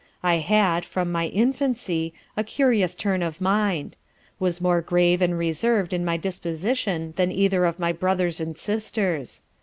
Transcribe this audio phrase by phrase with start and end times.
[0.23, 3.95] I had, from my infancy, a curious turn of mind;
[4.39, 9.43] was more grave and reserved in my disposition than either of my brothers and sisters.